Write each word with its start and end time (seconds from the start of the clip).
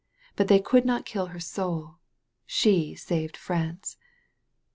But 0.35 0.47
they 0.47 0.59
could 0.59 0.83
not 0.83 1.05
kill 1.05 1.27
her 1.27 1.39
soul. 1.39 1.97
She 2.47 2.95
saved 2.95 3.37
France. 3.37 3.97